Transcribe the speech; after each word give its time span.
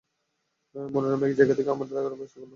মনোরম 0.75 1.21
এক 1.23 1.33
জায়গায় 1.37 1.73
আমার 1.73 1.87
থাকার 1.89 2.11
ব্যবস্থা 2.11 2.37
করল। 2.37 2.49